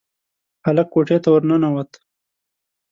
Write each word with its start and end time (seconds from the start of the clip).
هلک 0.65 0.87
کوټې 0.93 1.17
ته 1.23 1.29
ورننوت. 1.31 1.91